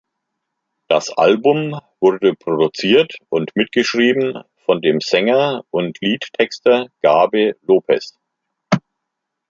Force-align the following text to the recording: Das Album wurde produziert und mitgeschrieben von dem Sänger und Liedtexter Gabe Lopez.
Das 0.89 1.11
Album 1.15 1.79
wurde 1.99 2.33
produziert 2.33 3.17
und 3.29 3.55
mitgeschrieben 3.55 4.41
von 4.65 4.81
dem 4.81 4.99
Sänger 4.99 5.63
und 5.69 5.99
Liedtexter 6.01 6.87
Gabe 7.03 7.55
Lopez. 7.61 8.17